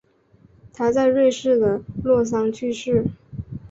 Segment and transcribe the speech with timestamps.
[0.73, 3.05] 他在瑞士的洛桑去世。